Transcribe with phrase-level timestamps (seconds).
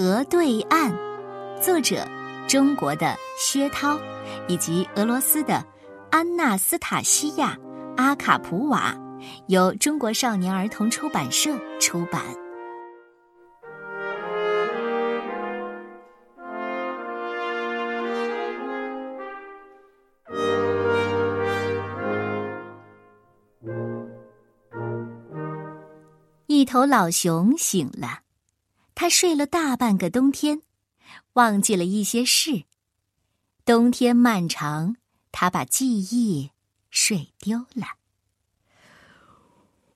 [0.00, 0.90] 河对岸，
[1.60, 2.08] 作者
[2.48, 4.00] 中国的薛涛，
[4.48, 5.62] 以及俄罗斯的
[6.10, 7.54] 安娜斯塔西亚·
[7.98, 8.96] 阿卡普瓦，
[9.48, 12.22] 由中国少年儿童出版社出版。
[26.46, 28.29] 一头老熊醒了。
[29.00, 30.60] 他睡了大半个冬天，
[31.32, 32.64] 忘记了一些事。
[33.64, 34.94] 冬天漫长，
[35.32, 36.50] 他把记忆
[36.90, 37.96] 睡丢了。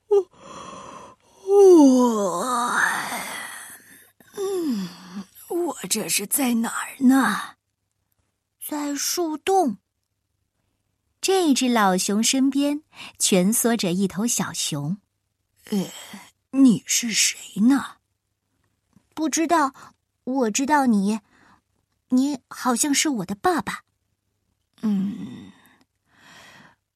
[0.09, 0.31] 我
[1.47, 2.81] 我，
[4.39, 4.89] 嗯，
[5.51, 7.57] 我这是在哪儿呢？
[8.67, 9.77] 在树洞。
[11.21, 12.83] 这只老熊身边
[13.19, 14.97] 蜷缩着一头小熊。
[15.67, 15.91] 呃，
[16.53, 17.97] 你是谁呢？
[19.15, 19.73] 不知道，
[20.25, 21.21] 我知道你，
[22.09, 23.83] 你好像是我的爸爸。
[24.83, 25.53] 嗯，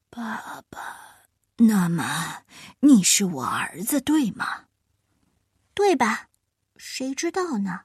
[0.09, 1.25] 爸爸，
[1.57, 2.43] 那么
[2.81, 4.65] 你是我儿子对吗？
[5.73, 6.27] 对吧？
[6.75, 7.81] 谁知道呢？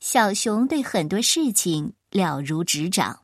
[0.00, 3.22] 小熊对很多事情了如指掌。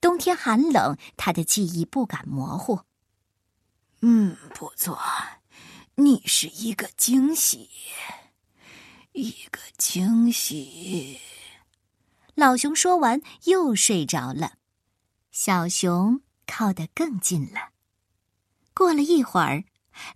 [0.00, 2.80] 冬天寒冷，他的记忆不敢模糊。
[4.00, 4.98] 嗯，不错，
[5.96, 7.68] 你是一个惊喜。
[9.18, 11.18] 一个惊喜。
[12.36, 14.52] 老熊说完，又睡着了。
[15.32, 17.70] 小熊靠得更近了。
[18.72, 19.64] 过了一会儿，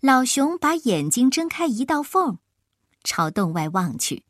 [0.01, 2.39] 老熊把眼睛睁开一道缝，
[3.03, 4.25] 朝洞外望去。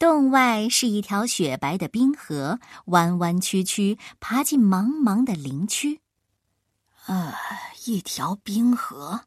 [0.00, 6.00] 洞外是一条雪白的冰河，弯弯曲曲爬进茫茫的林区。
[7.04, 7.38] 啊，
[7.84, 9.26] 一条冰河。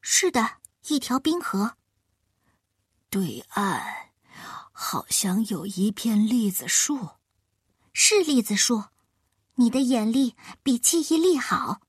[0.00, 0.52] 是的，
[0.88, 1.76] 一条冰河。
[3.12, 4.08] 对岸，
[4.72, 7.10] 好像有一片栗子树，
[7.92, 8.84] 是栗子树。
[9.56, 11.82] 你的眼力比记忆力好。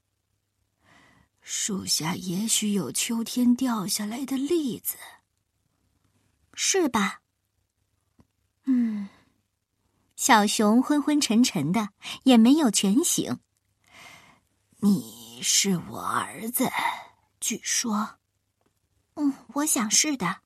[1.39, 4.97] 树下也许有秋天掉下来的栗子，
[6.55, 7.21] 是吧？
[8.65, 9.07] 嗯，
[10.17, 11.87] 小熊昏昏沉沉的，
[12.23, 13.39] 也没有全醒。
[14.81, 16.69] 你是我儿子，
[17.39, 18.19] 据说。
[19.13, 20.42] 嗯，我想是的。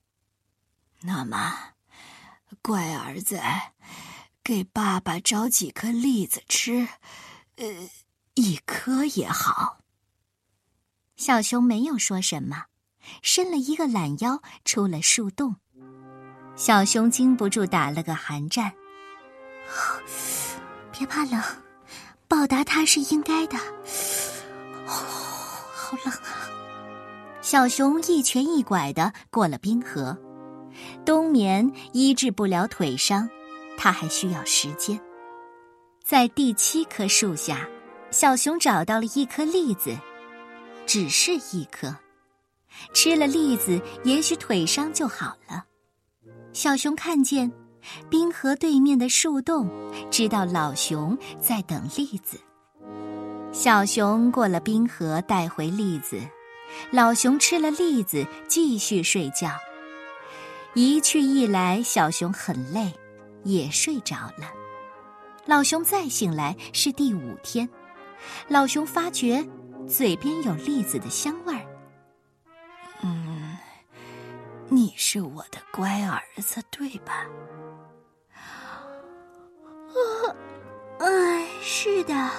[1.02, 1.54] 那么，
[2.62, 3.40] 乖儿子，
[4.44, 6.88] 给爸爸找几颗栗子吃，
[7.58, 7.66] 呃，
[8.34, 9.78] 一颗也好。
[11.16, 12.66] 小熊没有说什么，
[13.22, 15.56] 伸了一个懒腰，出了树洞。
[16.56, 18.74] 小熊禁不住打了个寒战。
[20.92, 21.42] 别怕冷，
[22.28, 23.58] 报答他是应该的。
[24.86, 26.50] 好冷啊！
[27.42, 30.18] 小熊一瘸一拐的过了冰河。
[31.08, 33.30] 冬眠医治不了腿伤，
[33.78, 35.00] 他还需要时间。
[36.04, 37.66] 在第七棵树下，
[38.12, 39.98] 小熊找到了一颗栗子，
[40.86, 41.96] 只是一颗。
[42.94, 45.64] 吃了栗子，也许腿伤就好了。
[46.52, 47.50] 小熊看见
[48.10, 49.70] 冰河对面的树洞，
[50.12, 52.38] 知道老熊在等栗子。
[53.54, 56.20] 小熊过了冰河，带回栗子。
[56.92, 59.50] 老熊吃了栗子，继续睡觉。
[60.78, 62.94] 一去一来，小熊很累，
[63.44, 64.54] 也睡着了。
[65.44, 67.68] 老熊再醒来是第五天，
[68.48, 69.44] 老熊发觉
[69.90, 71.66] 嘴边有栗子的香味儿。
[73.02, 73.58] 嗯，
[74.70, 77.26] 你是我的乖儿子，对吧？
[78.36, 78.86] 啊，
[81.00, 82.30] 哎，是的。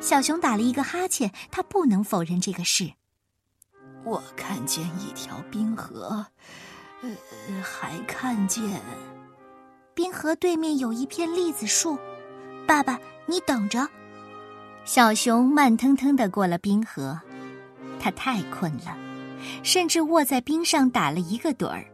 [0.00, 2.94] 小熊打了一个哈欠，他不能否认这个事。
[4.02, 6.26] 我看见一条冰河。
[7.02, 8.64] 呃，还看见
[9.94, 11.98] 冰河对面有一片栗子树。
[12.66, 13.88] 爸爸，你等着。
[14.84, 17.20] 小熊慢腾腾的过了冰河，
[18.00, 18.96] 他太困了，
[19.62, 21.84] 甚至卧在冰上打了一个盹儿。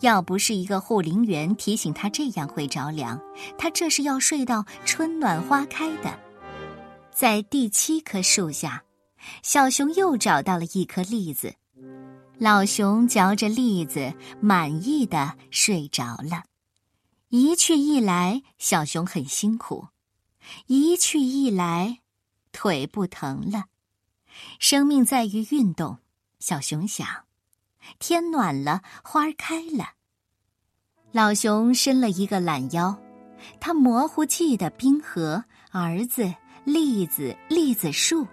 [0.00, 3.18] 要不是一个护林员提醒他这样会着凉，
[3.56, 6.18] 他这是要睡到春暖花开的。
[7.10, 8.82] 在第七棵树下，
[9.42, 11.54] 小熊又找到了一颗栗子。
[12.38, 16.44] 老熊嚼着栗子，满意的睡着了。
[17.28, 19.88] 一去一来，小熊很辛苦；
[20.66, 22.00] 一去一来，
[22.52, 23.66] 腿不疼了。
[24.58, 25.98] 生命在于运动，
[26.40, 27.06] 小熊想。
[27.98, 29.92] 天暖了，花开了。
[31.12, 32.98] 老熊伸了一个懒腰，
[33.60, 36.34] 他模糊记得冰河、儿子、
[36.64, 38.26] 栗子、栗子树，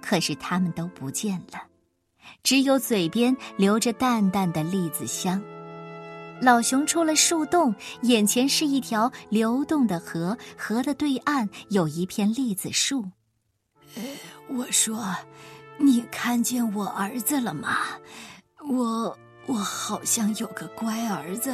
[0.00, 1.60] 可是他们都不见了。
[2.42, 5.42] 只有嘴边留着淡淡的栗子香。
[6.40, 13.04] 老熊出了树洞，眼前是一条流动的河，河的对岸有一片栗子树。
[13.94, 14.02] 呃，
[14.48, 15.16] 我说，
[15.78, 17.78] 你看见我儿子了吗？
[18.68, 21.50] 我我好像有个乖儿子，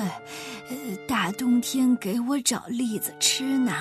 [0.69, 0.77] 呃，
[1.07, 3.73] 大冬天给我找栗子吃呢。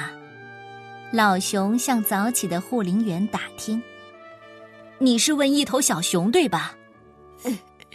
[1.11, 3.81] 老熊向早起的护林员打听
[4.99, 6.80] ：“你是问一头小熊对吧？”“呃，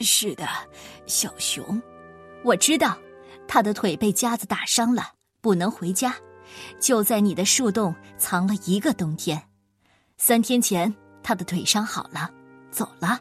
[0.00, 0.46] 是的，
[1.06, 1.80] 小熊。”
[2.44, 2.96] 我知道，
[3.48, 6.14] 他的腿被夹子打伤了，不能回家，
[6.80, 9.42] 就在你的树洞藏了一个冬天。
[10.16, 12.30] 三天前，他的腿伤好了，
[12.70, 13.18] 走了。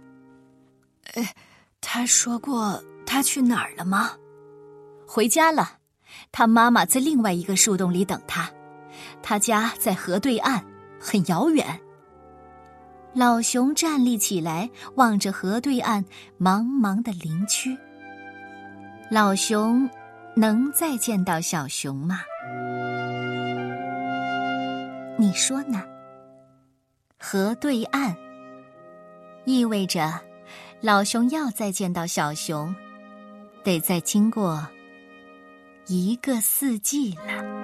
[1.13, 1.35] 哎，
[1.81, 4.11] 他说过他去哪儿了吗？
[5.07, 5.77] 回家了，
[6.31, 8.49] 他妈妈在另外一个树洞里等他。
[9.21, 10.63] 他家在河对岸，
[10.99, 11.79] 很遥远。
[13.15, 16.03] 老熊站立起来，望着河对岸
[16.37, 17.75] 茫茫的林区。
[19.09, 19.89] 老熊
[20.35, 22.19] 能再见到小熊吗？
[25.17, 25.81] 你说呢？
[27.17, 28.13] 河对岸
[29.45, 30.11] 意味着
[30.81, 32.75] 老熊要再见到小熊，
[33.63, 34.67] 得再经过
[35.87, 37.54] 一个四季了。